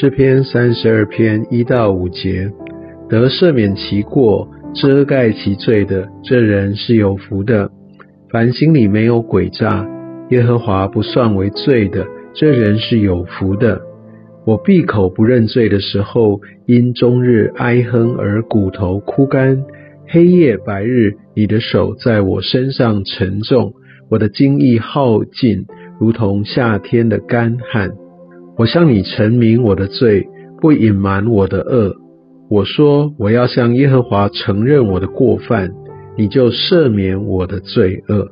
[0.00, 2.50] 诗篇三十二篇一到五节，
[3.06, 7.70] 得赦免其过、遮盖其罪的，这人是有福的。
[8.30, 9.86] 凡心里没有诡诈，
[10.30, 13.82] 耶和华不算为罪的，这人是有福的。
[14.46, 19.64] 我闭口不认罪的时候，因终日哀哼而骨头枯干，
[20.08, 23.74] 黑夜白日，你的手在我身上沉重，
[24.08, 25.66] 我的精意耗尽，
[26.00, 27.90] 如同夏天的干旱。
[28.60, 30.28] 我向你陈明我的罪，
[30.60, 31.96] 不隐瞒我的恶。
[32.50, 35.70] 我说我要向耶和华承认我的过犯，
[36.18, 38.28] 你就赦免我的罪恶。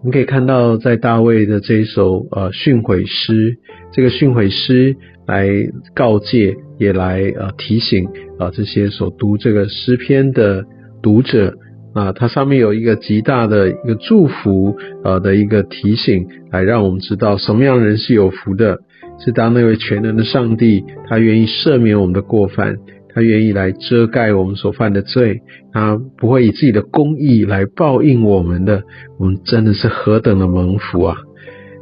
[0.00, 3.58] 我们可以看到，在大卫的这一首呃训诲诗，
[3.92, 4.96] 这个训诲诗
[5.28, 5.46] 来
[5.94, 8.08] 告诫，也来呃提醒
[8.40, 10.64] 啊这些所读这个诗篇的
[11.00, 11.54] 读者
[11.94, 18.80] 啊，它上面有一个极大的一个祝福呃的一个提醒，来让我们知道什么样人是有福的。
[19.24, 22.76] 是当那位全能的上帝，他愿意赦免我们的过犯，
[23.14, 25.42] 他愿意来遮盖我们所犯的罪，
[25.72, 28.82] 他不会以自己的公义来报应我们的。
[29.18, 31.16] 我们真的是何等的蒙福啊！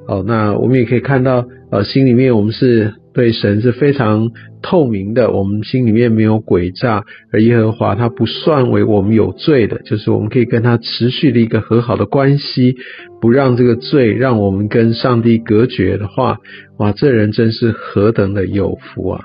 [0.07, 4.31] 好，那我们也可以看到，呃，心里面我们是对神是非常
[4.63, 12.77] 透明的，我们心里面没有诡诈，而耶和华他不算为我们有罪的，就是我们可以跟他持续的一个和好的关系，
[13.21, 16.39] 不让这个罪让我们跟上帝隔绝的话，
[16.79, 19.25] 哇，这人真是何等的有福啊！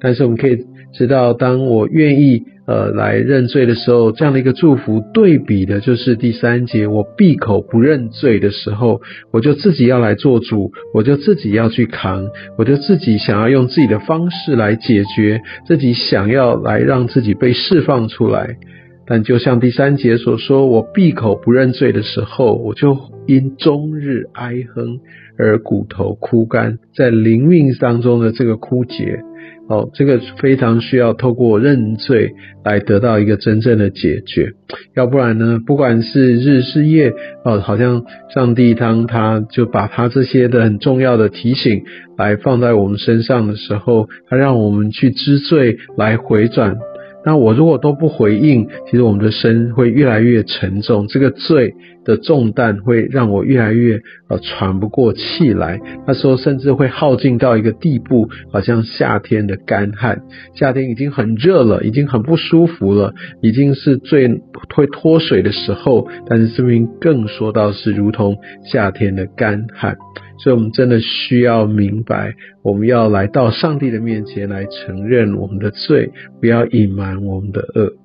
[0.00, 0.56] 但是我们可以
[0.92, 2.44] 直到，当我愿意。
[2.66, 9.00] 呃，来认罪的时候，这样的一个祝福对比的就是第三节，我闭口不认罪的时候，
[9.32, 18.56] 我就自己要来做主，我就自己要去扛，我就自己想要用自己的方式来解决，自己想要来让自己被释放出来。
[19.04, 25.00] 但就像第三节所说，我闭口不认罪的时候，我就因终日哀哼
[25.36, 29.24] 而骨头枯干，在灵命当中的这个枯竭。
[29.70, 32.32] 哦，这个非常需要透过认罪
[32.64, 34.50] 来得到一个真正的解决，
[34.96, 37.12] 要不然呢，不管是日是夜，
[37.44, 38.02] 哦，好像
[38.34, 41.84] 上帝当他就把他这些的很重要的提醒
[42.18, 46.76] 来放在我们身上的时候，他让我们去知罪来回转。
[47.24, 51.74] 那我如果都不回应，其实我们的身会越来越沉重，这个罪
[52.10, 55.80] 的重担会让我越来越呃喘不过气来。
[56.06, 60.22] 那时候甚至会耗尽到一个地步，好像夏天的干旱。
[60.54, 64.28] 夏天已经很热了，已经很不舒服了，已经是最
[64.74, 66.08] 会脱水的时候。
[66.26, 69.96] 但是这边更说到是如同夏天的干旱。
[70.42, 72.32] 所以，我们真的需要明白，
[72.64, 76.10] 我们要来到上帝的面前来承认我们的罪，
[76.40, 77.99] 不要隐瞒我们的恶。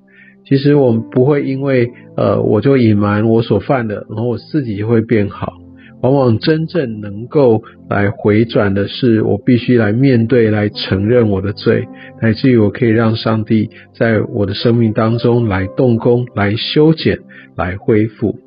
[0.48, 5.54] 其实，我们不会因为呃，我就隐瞒我所犯的，然后我自己就会变好。
[6.02, 11.88] 往往真正能够来回转的是，我必须来面对、来承认我的罪，
[12.22, 17.18] 乃至于我可以让上帝在我的生命当中来动工、来修剪、
[17.56, 18.38] 来恢复。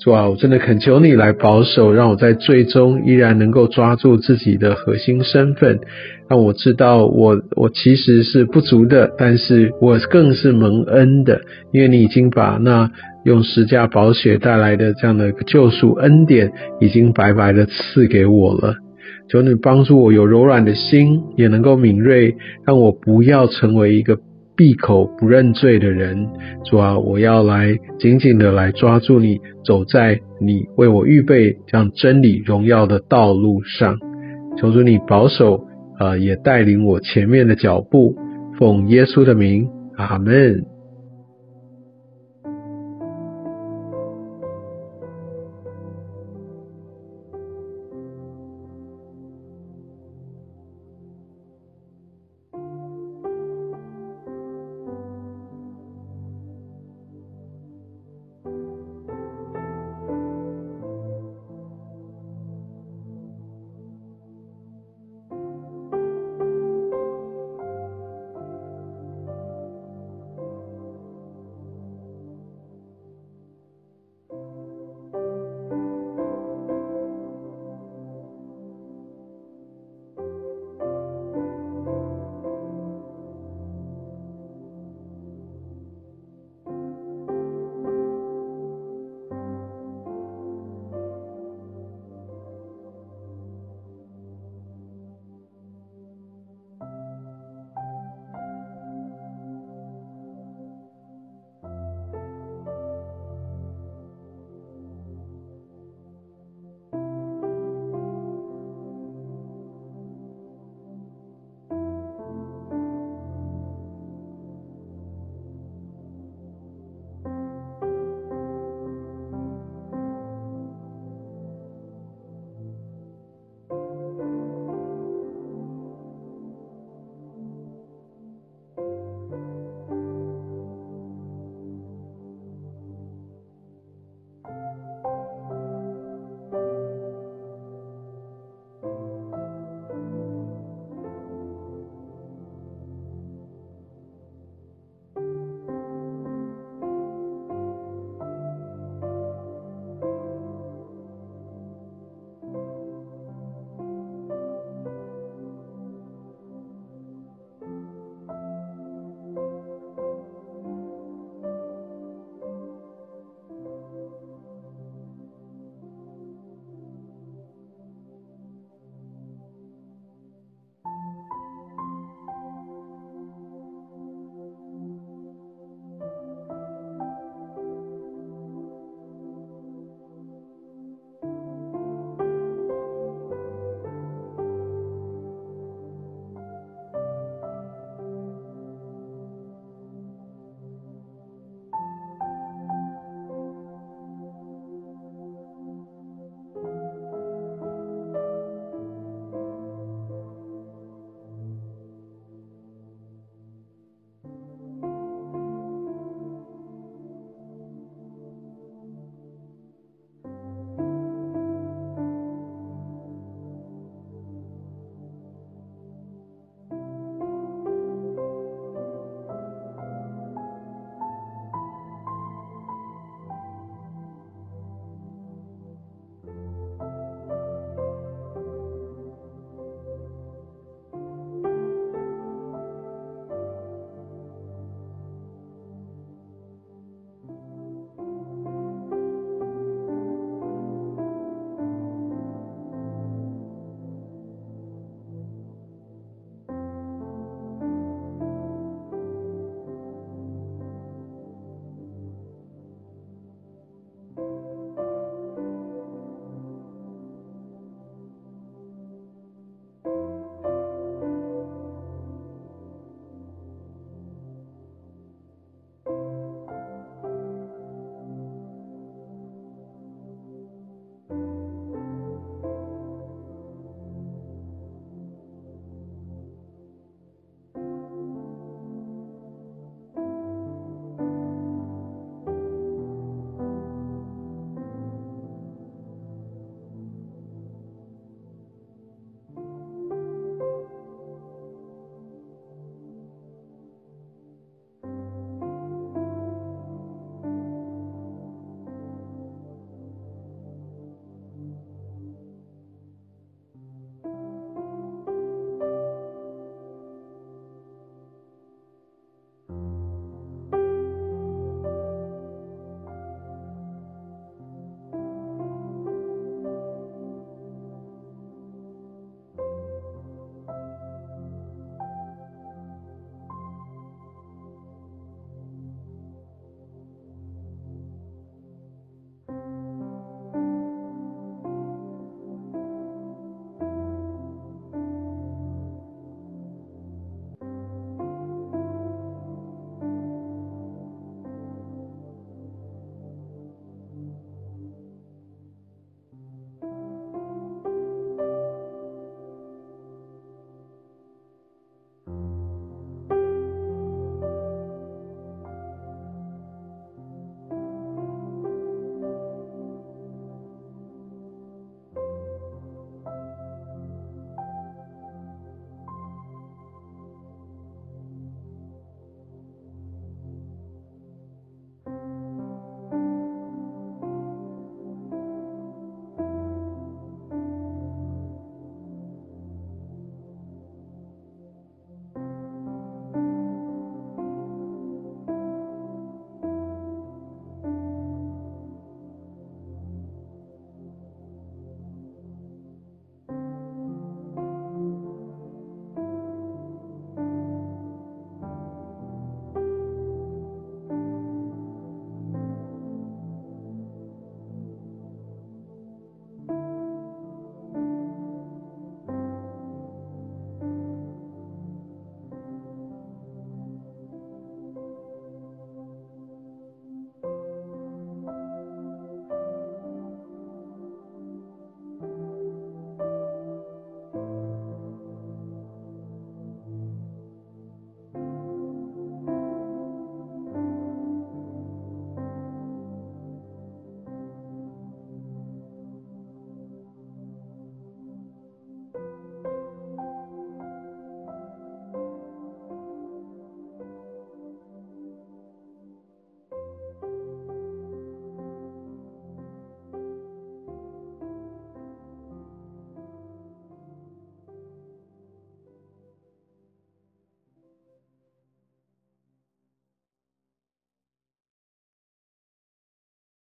[0.00, 5.80] 主啊，我真的恳求你来保守，让我在最终依然能够抓住自己的核心身份，
[6.28, 11.40] 让我知道我我其实是不足的，但是我更是蒙恩的，
[11.72, 12.88] 因为你已经把那
[13.24, 18.76] 用十架宝血带来的这样的救赎恩典，已经白白的赐给我了。
[19.28, 24.16] 求你帮助我有柔软的心，也能够敏锐，让我不要成为一个。
[24.58, 26.28] 闭口不认罪的人，
[26.64, 33.96] 主啊，我要来紧紧的来抓住你，走在你为我预备这样真理荣耀的道路上。
[34.58, 35.64] 求主你保守，
[36.00, 38.16] 啊，也带领我前面的脚步。
[38.58, 40.64] 奉耶稣的名，阿门。